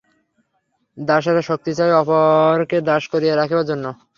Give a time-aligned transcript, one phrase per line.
[0.97, 3.85] দাসেরা শক্তি চায় অপরকে দাস করিয়া রাখিবার জন্য।